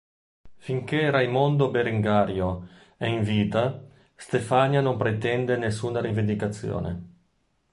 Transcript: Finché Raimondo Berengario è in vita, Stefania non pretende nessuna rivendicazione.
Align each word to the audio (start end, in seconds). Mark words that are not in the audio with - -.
Finché 0.57 1.11
Raimondo 1.11 1.69
Berengario 1.69 2.67
è 2.97 3.05
in 3.05 3.21
vita, 3.21 3.85
Stefania 4.15 4.81
non 4.81 4.97
pretende 4.97 5.57
nessuna 5.57 6.01
rivendicazione. 6.01 7.03